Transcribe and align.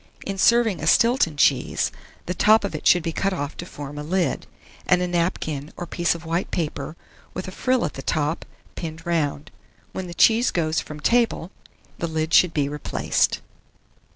In 0.25 0.39
serving 0.39 0.81
a 0.81 0.87
Stilton 0.87 1.37
cheese, 1.37 1.91
the 2.25 2.33
top 2.33 2.63
of 2.63 2.73
it 2.73 2.87
should 2.87 3.03
be 3.03 3.11
cut 3.11 3.33
off 3.33 3.55
to 3.57 3.67
form 3.67 3.99
a 3.99 4.03
lid, 4.03 4.47
and 4.87 4.99
a 4.99 5.07
napkin 5.07 5.71
or 5.77 5.85
piece 5.85 6.15
of 6.15 6.25
white 6.25 6.49
paper, 6.49 6.95
with 7.35 7.47
a 7.47 7.51
frill 7.51 7.85
at 7.85 7.93
the 7.93 8.01
top, 8.01 8.43
pinned 8.73 9.05
round. 9.05 9.51
When 9.91 10.07
the 10.07 10.15
cheese 10.15 10.49
goes 10.49 10.79
from 10.79 11.01
table, 11.01 11.51
the 11.99 12.07
lid 12.07 12.33
should 12.33 12.51
be 12.51 12.67
replaced. 12.67 13.41